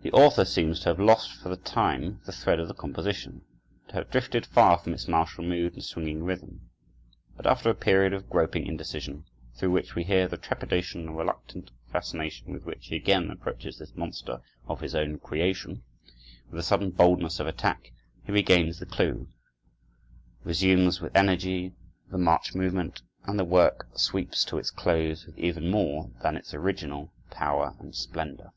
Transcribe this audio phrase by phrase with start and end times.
[0.00, 3.42] The author seems to have lost for the time the thread of the composition,
[3.88, 6.70] to have drifted far from its martial mood and swinging rhythm,
[7.36, 9.24] but after a period of groping indecision,
[9.56, 13.96] through which we hear the trepidation and reluctant fascination with which he again approaches this
[13.96, 15.82] monster of his own creation,
[16.48, 17.90] with a sudden boldness of attack
[18.24, 19.26] he regains the clew,
[20.44, 21.72] resumes with energy
[22.08, 26.54] the march movement, and the work sweeps to its close with even more than its
[26.54, 28.52] original power and splendor.